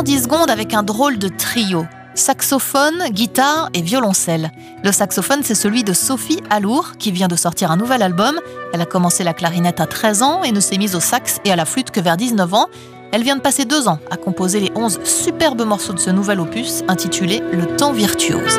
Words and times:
110 0.00 0.22
secondes 0.22 0.50
avec 0.50 0.72
un 0.72 0.82
drôle 0.82 1.18
de 1.18 1.28
trio. 1.28 1.84
Saxophone, 2.14 3.10
guitare 3.10 3.68
et 3.74 3.82
violoncelle. 3.82 4.50
Le 4.82 4.92
saxophone, 4.92 5.40
c'est 5.42 5.54
celui 5.54 5.84
de 5.84 5.92
Sophie 5.92 6.40
Alour, 6.48 6.92
qui 6.98 7.12
vient 7.12 7.28
de 7.28 7.36
sortir 7.36 7.70
un 7.70 7.76
nouvel 7.76 8.00
album. 8.00 8.40
Elle 8.72 8.80
a 8.80 8.86
commencé 8.86 9.24
la 9.24 9.34
clarinette 9.34 9.78
à 9.78 9.86
13 9.86 10.22
ans 10.22 10.42
et 10.42 10.52
ne 10.52 10.60
s'est 10.60 10.78
mise 10.78 10.94
au 10.96 11.00
sax 11.00 11.36
et 11.44 11.52
à 11.52 11.56
la 11.56 11.66
flûte 11.66 11.90
que 11.90 12.00
vers 12.00 12.16
19 12.16 12.54
ans. 12.54 12.68
Elle 13.12 13.24
vient 13.24 13.36
de 13.36 13.42
passer 13.42 13.66
deux 13.66 13.88
ans 13.88 13.98
à 14.10 14.16
composer 14.16 14.60
les 14.60 14.72
11 14.74 15.00
superbes 15.04 15.66
morceaux 15.66 15.92
de 15.92 15.98
ce 15.98 16.08
nouvel 16.08 16.40
opus 16.40 16.82
intitulé 16.88 17.42
Le 17.52 17.66
temps 17.76 17.92
virtuose. 17.92 18.58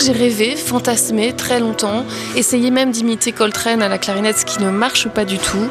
J'ai 0.00 0.12
rêvé, 0.12 0.54
fantasmé 0.54 1.32
très 1.32 1.58
longtemps, 1.58 2.04
essayé 2.36 2.70
même 2.70 2.92
d'imiter 2.92 3.32
Coltrane 3.32 3.82
à 3.82 3.88
la 3.88 3.98
clarinette, 3.98 4.38
ce 4.38 4.44
qui 4.44 4.62
ne 4.62 4.70
marche 4.70 5.08
pas 5.08 5.24
du 5.24 5.38
tout. 5.38 5.66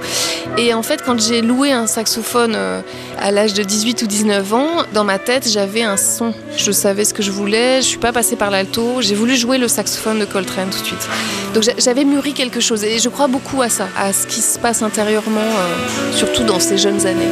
Et 0.58 0.74
en 0.74 0.84
fait, 0.84 1.02
quand 1.06 1.20
j'ai 1.20 1.42
loué 1.42 1.72
un 1.72 1.88
saxophone 1.88 2.54
euh, 2.56 2.82
à 3.20 3.32
l'âge 3.32 3.54
de 3.54 3.64
18 3.64 4.02
ou 4.02 4.08
19 4.08 4.54
ans, 4.54 4.68
dans 4.94 5.06
ma 5.06 5.18
tête, 5.18 5.48
j'avais 5.50 5.84
un 5.84 5.96
son. 5.96 6.34
Je 6.58 6.72
savais 6.72 7.06
ce 7.06 7.14
que 7.14 7.24
je 7.24 7.32
voulais, 7.32 7.78
je 7.82 7.88
suis 7.88 7.98
pas 7.98 8.12
passée 8.12 8.36
par 8.36 8.52
l'alto, 8.52 9.02
j'ai 9.02 9.16
voulu 9.16 9.38
jouer 9.38 9.58
le 9.58 9.70
saxophone 9.70 10.20
de 10.20 10.26
Coltrane 10.26 10.70
tout 10.70 10.82
de 10.82 10.86
suite. 10.86 11.08
Donc 11.54 11.64
j'avais 11.78 12.04
mûri 12.04 12.34
quelque 12.34 12.60
chose 12.60 12.84
et 12.84 13.00
je 13.00 13.10
crois 13.10 13.28
beaucoup 13.28 13.62
à 13.62 13.70
ça, 13.70 13.88
à 13.98 14.12
ce 14.12 14.28
qui 14.28 14.42
se 14.42 14.60
passe 14.60 14.82
intérieurement, 14.82 15.40
euh, 15.40 16.14
surtout 16.14 16.44
dans 16.44 16.60
ces 16.60 16.78
jeunes 16.78 17.06
années. 17.06 17.32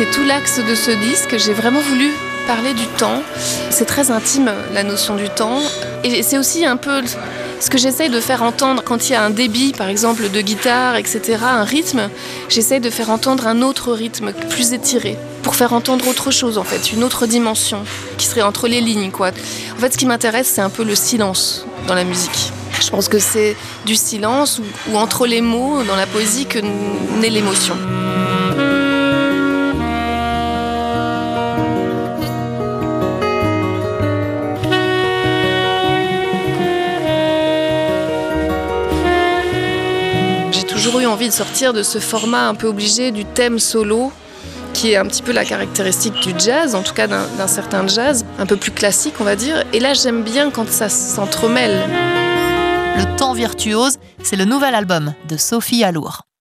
C'est 0.00 0.10
tout 0.12 0.24
l'axe 0.24 0.58
de 0.58 0.74
ce 0.74 0.92
disque. 0.92 1.36
J'ai 1.36 1.52
vraiment 1.52 1.82
voulu 1.82 2.10
parler 2.46 2.72
du 2.72 2.86
temps. 2.86 3.22
C'est 3.68 3.84
très 3.84 4.10
intime, 4.10 4.50
la 4.72 4.82
notion 4.82 5.14
du 5.14 5.28
temps. 5.28 5.58
Et 6.04 6.22
c'est 6.22 6.38
aussi 6.38 6.64
un 6.64 6.78
peu 6.78 7.02
ce 7.60 7.68
que 7.68 7.76
j'essaye 7.76 8.08
de 8.08 8.18
faire 8.18 8.42
entendre 8.42 8.82
quand 8.82 9.10
il 9.10 9.12
y 9.12 9.14
a 9.14 9.22
un 9.22 9.28
débit, 9.28 9.74
par 9.76 9.90
exemple, 9.90 10.30
de 10.30 10.40
guitare, 10.40 10.96
etc., 10.96 11.40
un 11.42 11.64
rythme. 11.64 12.08
J'essaye 12.48 12.80
de 12.80 12.88
faire 12.88 13.10
entendre 13.10 13.46
un 13.46 13.60
autre 13.60 13.92
rythme 13.92 14.32
plus 14.48 14.72
étiré 14.72 15.18
pour 15.42 15.54
faire 15.54 15.74
entendre 15.74 16.08
autre 16.08 16.30
chose, 16.30 16.56
en 16.56 16.64
fait, 16.64 16.94
une 16.94 17.04
autre 17.04 17.26
dimension 17.26 17.84
qui 18.16 18.24
serait 18.24 18.40
entre 18.40 18.68
les 18.68 18.80
lignes, 18.80 19.10
quoi. 19.10 19.32
En 19.76 19.80
fait, 19.80 19.92
ce 19.92 19.98
qui 19.98 20.06
m'intéresse, 20.06 20.48
c'est 20.48 20.62
un 20.62 20.70
peu 20.70 20.82
le 20.82 20.94
silence 20.94 21.66
dans 21.86 21.94
la 21.94 22.04
musique. 22.04 22.52
Je 22.80 22.88
pense 22.88 23.10
que 23.10 23.18
c'est 23.18 23.54
du 23.84 23.96
silence 23.96 24.60
ou, 24.60 24.92
ou 24.92 24.96
entre 24.96 25.26
les 25.26 25.42
mots 25.42 25.82
dans 25.82 25.96
la 25.96 26.06
poésie 26.06 26.46
que 26.46 26.58
naît 27.20 27.28
l'émotion. 27.28 27.76
Toujours 40.82 41.00
eu 41.00 41.06
envie 41.06 41.28
de 41.28 41.34
sortir 41.34 41.74
de 41.74 41.82
ce 41.82 41.98
format 41.98 42.48
un 42.48 42.54
peu 42.54 42.66
obligé 42.66 43.10
du 43.10 43.26
thème 43.26 43.58
solo 43.58 44.10
qui 44.72 44.92
est 44.92 44.96
un 44.96 45.04
petit 45.04 45.20
peu 45.20 45.30
la 45.30 45.44
caractéristique 45.44 46.14
du 46.20 46.32
jazz, 46.38 46.74
en 46.74 46.82
tout 46.82 46.94
cas 46.94 47.06
d'un 47.06 47.46
certain 47.46 47.86
jazz, 47.86 48.24
un 48.38 48.46
peu 48.46 48.56
plus 48.56 48.70
classique 48.70 49.16
on 49.20 49.24
va 49.24 49.36
dire. 49.36 49.62
Et 49.74 49.78
là 49.80 49.92
j'aime 49.92 50.22
bien 50.22 50.50
quand 50.50 50.70
ça 50.70 50.88
s'entremêle. 50.88 51.86
Le 52.96 53.16
temps 53.18 53.34
virtuose, 53.34 53.98
c'est 54.22 54.36
le 54.36 54.46
nouvel 54.46 54.74
album 54.74 55.12
de 55.28 55.36
Sophie 55.36 55.84
Alour. 55.84 56.22